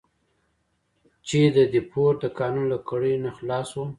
چې 1.27 1.39
د 1.55 1.57
دیپورت 1.73 2.17
د 2.21 2.25
قانون 2.39 2.65
له 2.73 2.77
کړۍ 2.89 3.15
نه 3.23 3.31
خلاص 3.37 3.69
وو. 3.77 3.85